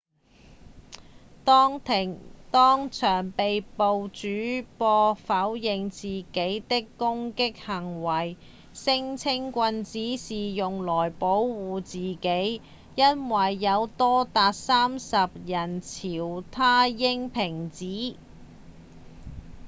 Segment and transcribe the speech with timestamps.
[1.45, 1.79] 當
[2.89, 8.35] 場被捕的主播否認自己的攻擊行為
[8.73, 12.61] 聲稱棍子是用來保護自己
[12.95, 18.15] 因為有多達30個人朝他扔瓶子